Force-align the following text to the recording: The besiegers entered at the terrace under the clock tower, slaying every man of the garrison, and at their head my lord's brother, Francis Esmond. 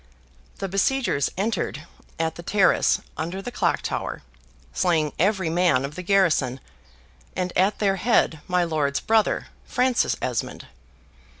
The 0.57 0.67
besiegers 0.67 1.29
entered 1.37 1.85
at 2.17 2.33
the 2.33 2.41
terrace 2.41 3.01
under 3.17 3.39
the 3.39 3.51
clock 3.51 3.83
tower, 3.83 4.23
slaying 4.73 5.13
every 5.19 5.47
man 5.47 5.85
of 5.85 5.93
the 5.93 6.01
garrison, 6.01 6.59
and 7.35 7.53
at 7.55 7.77
their 7.77 7.97
head 7.97 8.39
my 8.47 8.63
lord's 8.63 8.99
brother, 8.99 9.49
Francis 9.63 10.15
Esmond. 10.19 10.65